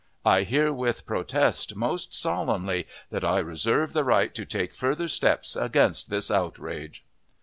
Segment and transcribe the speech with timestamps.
[0.25, 6.09] I herewith protest most solemnly that I reserve the right to take further steps against
[6.09, 7.03] this outrage."